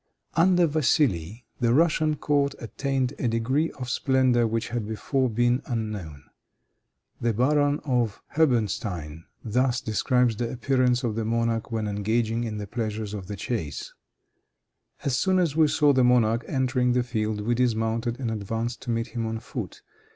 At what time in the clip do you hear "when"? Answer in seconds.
11.71-11.87